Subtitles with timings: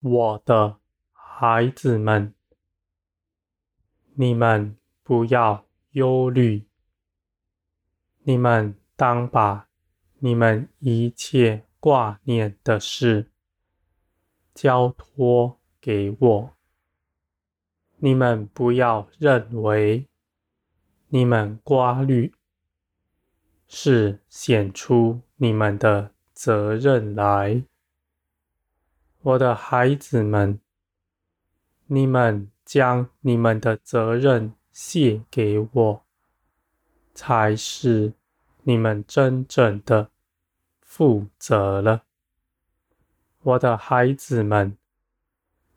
[0.00, 0.78] 我的
[1.12, 2.32] 孩子们，
[4.14, 6.64] 你们不要忧虑，
[8.22, 9.68] 你们当把
[10.20, 13.30] 你们一切挂念的事
[14.54, 16.56] 交托给我。
[17.98, 20.08] 你们不要认为
[21.08, 22.32] 你们挂虑
[23.68, 27.62] 是显出你们的责任来。
[29.22, 30.58] 我的孩子们，
[31.88, 36.02] 你们将你们的责任卸给我，
[37.12, 38.14] 才是
[38.62, 40.10] 你们真正的
[40.80, 42.04] 负责了。
[43.42, 44.78] 我的孩子们，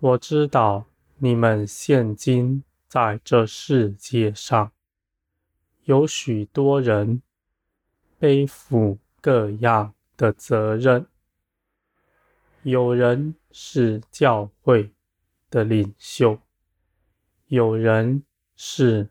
[0.00, 0.86] 我知道
[1.18, 4.72] 你们现今在这世界上，
[5.84, 7.22] 有许多人
[8.18, 11.06] 背负各样的责任。
[12.68, 14.92] 有人是教会
[15.48, 16.38] 的领袖，
[17.46, 18.22] 有人
[18.56, 19.08] 是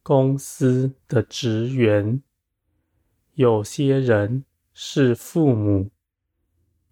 [0.00, 2.22] 公司的职员，
[3.32, 5.90] 有些人是父母，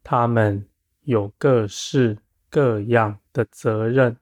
[0.02, 0.68] 他们
[1.02, 2.18] 有各式
[2.50, 4.16] 各样的责任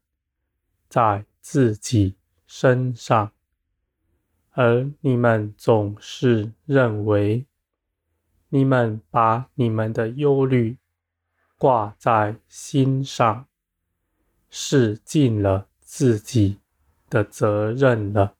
[0.86, 2.14] 在自己
[2.46, 3.32] 身上，
[4.50, 7.46] 而你们总是认为，
[8.50, 10.76] 你们把你们的忧虑。
[11.60, 13.46] 挂在心上，
[14.48, 16.58] 是尽了自己
[17.10, 18.34] 的责任了。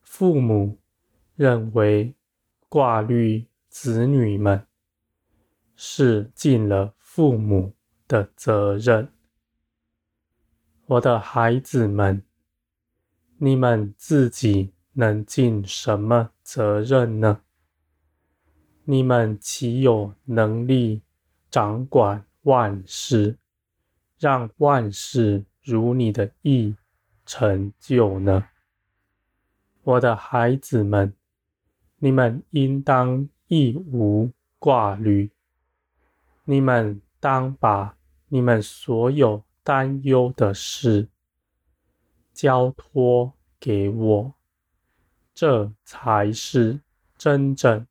[0.00, 0.78] 父母
[1.34, 2.14] 认为
[2.68, 4.64] 挂虑子女们，
[5.74, 7.74] 是尽了父母
[8.06, 9.12] 的责任。
[10.86, 12.22] 我的孩子们，
[13.38, 17.40] 你们自己能尽什么责任呢？
[18.84, 21.02] 你们岂有能力？
[21.50, 23.38] 掌管万事，
[24.18, 26.76] 让万事如你的意
[27.24, 28.48] 成就呢？
[29.82, 31.14] 我的孩子们，
[31.98, 35.30] 你们应当一无挂虑。
[36.44, 37.96] 你们当把
[38.28, 41.08] 你们所有担忧的事
[42.32, 44.34] 交托给我，
[45.34, 46.80] 这才是
[47.16, 47.86] 真正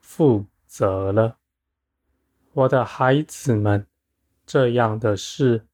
[0.00, 1.38] 负责了。
[2.56, 3.86] 我的孩子们，
[4.46, 5.66] 这样的事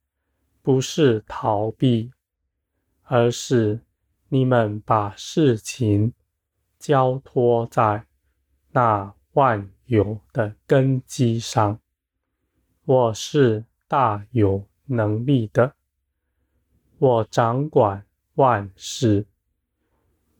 [0.62, 2.10] 不是逃避，
[3.04, 3.78] 而是
[4.30, 6.12] 你们把事情
[6.80, 8.04] 交托在
[8.72, 11.78] 那万有的根基上。
[12.84, 15.76] 我是大有能力的，
[16.98, 18.04] 我掌管
[18.34, 19.24] 万事，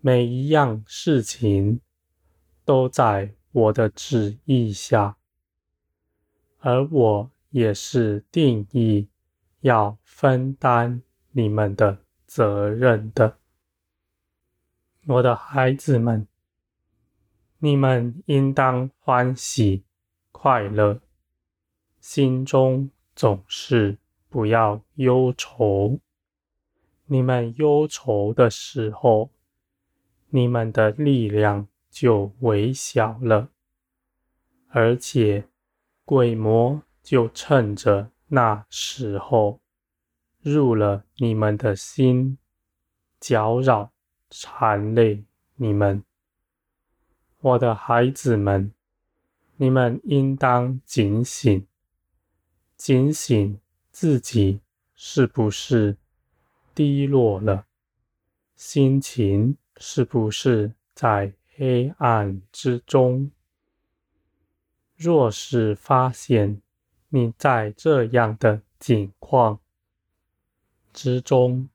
[0.00, 1.80] 每一样事情
[2.64, 5.16] 都在我的旨意下。
[6.64, 9.08] 而我也是定义
[9.62, 11.02] 要分担
[11.32, 13.36] 你们的责任的，
[15.06, 16.28] 我的孩子们，
[17.58, 19.82] 你们应当欢喜
[20.30, 21.00] 快乐，
[21.98, 23.98] 心中总是
[24.28, 25.98] 不要忧愁。
[27.06, 29.30] 你们忧愁的时候，
[30.28, 33.48] 你们的力量就微小了，
[34.68, 35.48] 而且。
[36.12, 39.62] 鬼魔就趁着那时候
[40.42, 42.36] 入了你们的心，
[43.18, 43.94] 搅扰、
[44.28, 45.24] 缠累
[45.54, 46.04] 你们。
[47.40, 48.74] 我的孩子们，
[49.56, 51.66] 你们应当警醒，
[52.76, 53.58] 警醒
[53.90, 54.60] 自己
[54.94, 55.96] 是不是
[56.74, 57.64] 低落了，
[58.54, 63.30] 心情是不是在黑暗之中。
[65.02, 66.62] 若是发现
[67.08, 69.58] 你在这样的境况
[70.92, 71.68] 之中，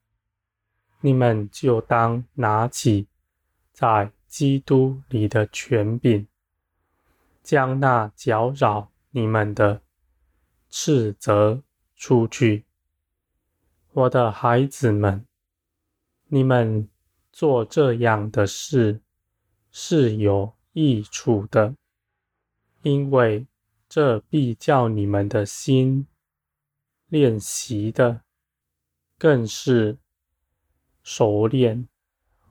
[1.01, 3.07] 你们就当拿起
[3.73, 6.25] 在基督里的权柄，
[7.43, 9.81] 将那搅扰你们的
[10.69, 11.61] 斥责
[11.97, 12.63] 出去。
[13.91, 15.25] 我的孩子们，
[16.27, 16.87] 你们
[17.33, 19.01] 做这样的事
[19.69, 21.75] 是有益处的。
[22.83, 23.47] 因为
[23.89, 26.07] 这必叫你们的心
[27.07, 28.21] 练习的
[29.17, 29.97] 更是
[31.03, 31.87] 熟练。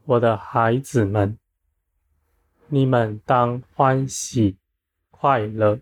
[0.04, 1.38] 我的孩子们，
[2.68, 4.56] 你们当欢喜
[5.10, 5.80] 快乐。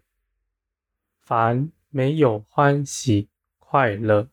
[1.20, 4.28] 凡没有欢喜快乐，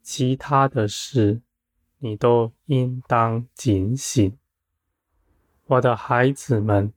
[0.00, 1.42] 其他的事
[1.98, 4.38] 你都应当警醒。
[5.66, 6.92] 我的孩子们。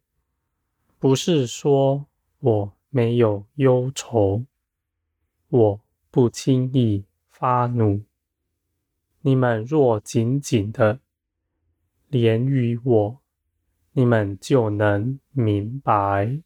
[0.98, 2.06] 不是说
[2.40, 4.44] 我没有忧愁，
[5.50, 8.02] 我不轻易发怒。
[9.22, 11.00] 你们若紧紧的
[12.08, 13.20] 连于我，
[13.92, 16.42] 你们就能明白。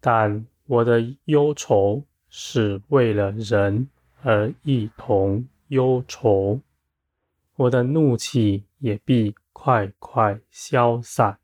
[0.00, 3.88] 但我的忧愁是为了人
[4.22, 6.60] 而一同忧愁，
[7.56, 11.38] 我的怒气也必快快消散。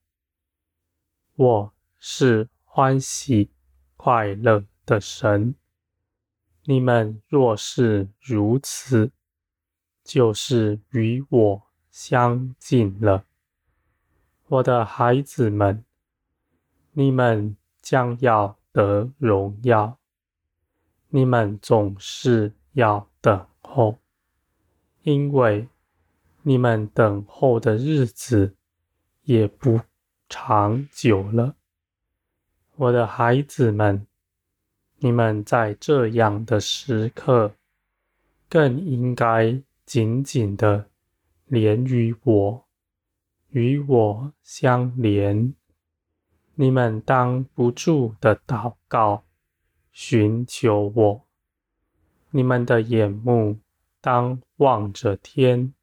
[1.36, 1.72] 我
[2.04, 3.48] 是欢喜
[3.96, 5.54] 快乐的神，
[6.64, 9.12] 你们若是如此，
[10.02, 11.62] 就是与我
[11.92, 13.24] 相近了。
[14.48, 15.84] 我的孩子们，
[16.90, 19.96] 你们将要得荣耀，
[21.10, 24.00] 你们总是要等候，
[25.02, 25.68] 因为
[26.42, 28.56] 你们等候的日子
[29.22, 29.80] 也不
[30.28, 31.54] 长久了。
[32.76, 34.06] 我的孩子们，
[34.98, 37.54] 你们在这样的时刻，
[38.48, 40.88] 更应该紧紧的
[41.46, 42.64] 连于我。
[43.50, 45.52] 与我相连，
[46.54, 49.24] 你们当不住的祷告，
[49.92, 51.26] 寻求我。
[52.30, 53.58] 你们的眼目
[54.00, 55.74] 当望着天，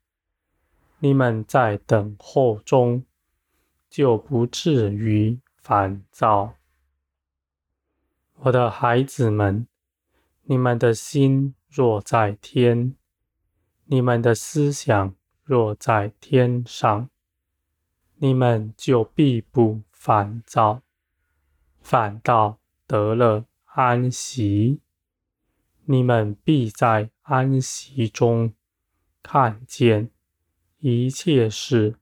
[0.98, 3.06] 你们在等候中，
[3.88, 6.56] 就不至于烦躁。
[8.44, 9.68] 我的孩子们，
[10.44, 12.96] 你们的心若在天，
[13.84, 15.14] 你们的思想
[15.44, 17.10] 若在天上。
[18.16, 20.82] 你们就必不烦躁，
[21.82, 24.80] 反倒得了安息。
[25.84, 28.54] 你们必在安息中
[29.22, 30.12] 看见
[30.78, 31.96] 一切事，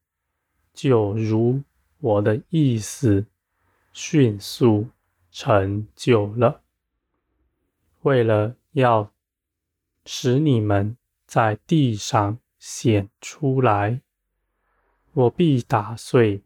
[0.72, 1.63] 就如
[2.00, 3.25] 我的意思，
[3.92, 4.90] 迅速
[5.39, 6.63] 成就了。
[8.01, 9.13] 为了要
[10.04, 10.98] 使你们
[11.28, 14.01] 在地上显出来。
[15.13, 16.42] 我必打碎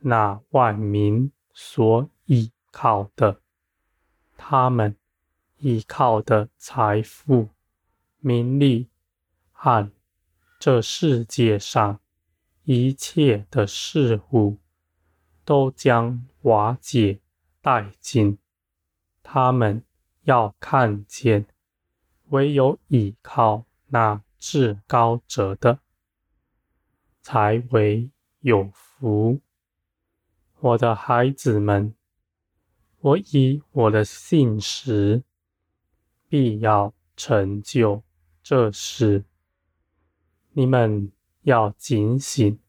[0.00, 3.40] 那万民所倚靠的，
[4.36, 4.94] 他们
[5.56, 7.48] 倚靠的财富、
[8.18, 8.90] 名利
[9.50, 9.90] 和
[10.60, 12.00] 这世界上
[12.64, 14.58] 一切的事物，
[15.42, 17.20] 都将瓦解
[17.66, 18.38] 殆尽。
[19.24, 19.82] 他们
[20.22, 21.46] 要看见，
[22.28, 25.80] 唯有倚靠那至高者的。
[27.22, 28.08] 才为
[28.38, 29.40] 有福，
[30.60, 31.92] 我的孩子们，
[33.00, 35.24] 我以我的信实，
[36.28, 38.04] 必要成就
[38.44, 39.24] 这事。
[40.52, 41.10] 你们
[41.42, 42.60] 要警醒，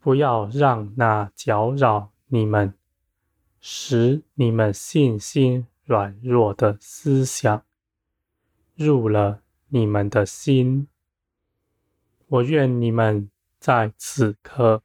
[0.00, 2.74] 不要让那搅扰你们、
[3.60, 7.64] 使你们信心软弱的思想
[8.74, 10.88] 入了你们的心。
[12.26, 13.30] 我愿你们。
[13.60, 14.82] 在此刻，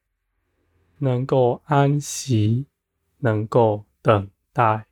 [0.98, 2.66] 能够安息，
[3.20, 4.88] 能够等待，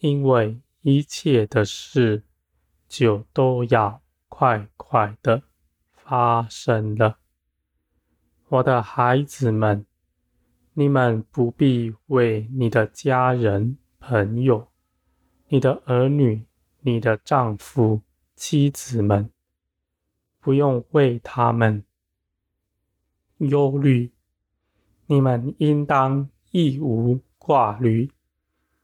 [0.00, 2.24] 因为一切的事
[2.88, 5.44] 就都要快快的
[5.92, 7.20] 发生了。
[8.48, 9.86] 我的孩子们，
[10.74, 14.68] 你们不必为你的家人、朋友、
[15.48, 16.46] 你的儿女、
[16.80, 18.00] 你的丈夫、
[18.34, 19.30] 妻子们，
[20.40, 21.84] 不用为他们。
[23.36, 24.12] 忧虑，
[25.06, 28.10] 你们应当一无挂虑，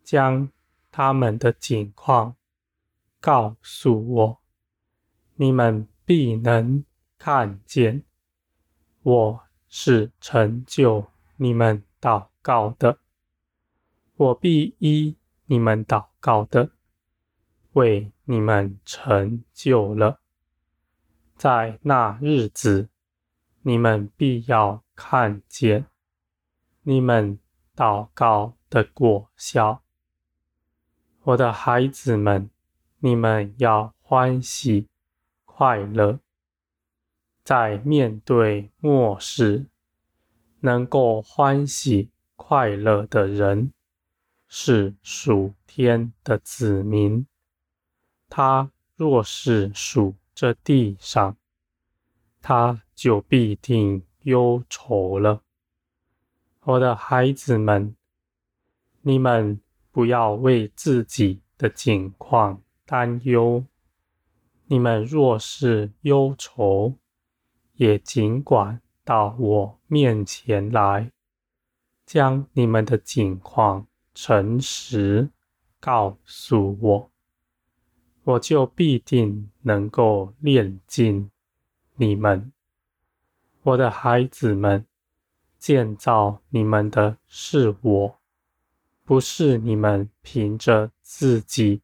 [0.03, 0.51] 将
[0.91, 2.37] 他们的景况
[3.19, 4.39] 告诉我。
[5.37, 6.85] 你们必能
[7.17, 8.03] 看见，
[9.03, 11.07] 我是成就
[11.39, 12.99] 你们祷告的，
[14.17, 15.17] 我必依
[15.47, 16.71] 你们祷告的，
[17.73, 20.21] 为你们成就了，
[21.37, 22.89] 在那日子。
[23.63, 25.87] 你们必要看见
[26.83, 27.39] 你们
[27.77, 29.83] 祷告的果效，
[31.23, 32.49] 我的孩子们，
[33.01, 34.89] 你们要欢喜
[35.45, 36.21] 快乐。
[37.45, 39.67] 在面对末世，
[40.61, 43.73] 能够欢喜快乐的人，
[44.49, 47.27] 是属天的子民。
[48.29, 51.37] 他若是属这地上，
[52.41, 55.43] 他就必定忧愁了。
[56.63, 57.97] 我的孩子们，
[59.03, 59.61] 你们
[59.91, 63.65] 不要为自己的境况担忧。
[64.67, 66.95] 你们若是忧愁，
[67.75, 71.11] 也尽管到我面前来，
[72.05, 75.31] 将你们的境况诚实
[75.81, 77.11] 告诉我。
[78.25, 81.31] 我就必定能够炼净
[81.97, 82.53] 你们。
[83.63, 84.85] 我的孩子们，
[85.59, 88.19] 建造你们的是我，
[89.07, 91.81] 不是你们凭着自己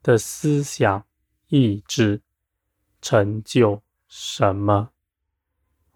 [0.00, 1.04] 的思想
[1.48, 2.22] 意志
[3.00, 4.91] 成就什么。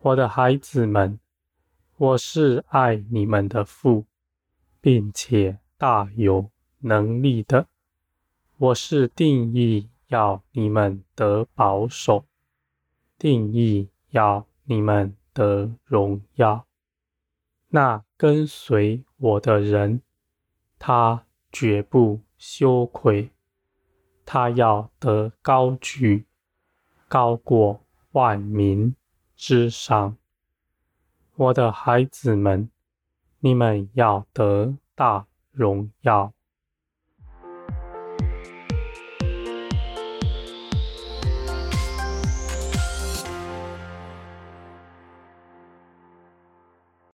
[0.07, 1.19] 我的孩子们，
[1.97, 4.05] 我是爱你们的父，
[4.81, 6.49] 并且大有
[6.79, 7.67] 能力的。
[8.57, 12.25] 我是定义要你们得保守，
[13.19, 16.65] 定义要你们得荣耀。
[17.71, 20.03] 那跟随我的人，
[20.79, 23.31] 他绝不羞愧，
[24.25, 26.27] 他要得高举，
[27.09, 27.81] 高过
[28.13, 28.95] 万民
[29.37, 30.17] 之上。
[31.35, 32.71] 我的孩子们，
[33.41, 36.33] 你们要得到荣耀。